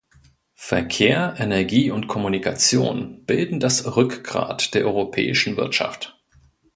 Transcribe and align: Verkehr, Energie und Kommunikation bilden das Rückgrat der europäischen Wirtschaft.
Verkehr, 0.55 1.35
Energie 1.37 1.91
und 1.91 2.07
Kommunikation 2.07 3.23
bilden 3.27 3.59
das 3.59 3.85
Rückgrat 3.97 4.73
der 4.73 4.85
europäischen 4.87 5.57
Wirtschaft. 5.57 6.19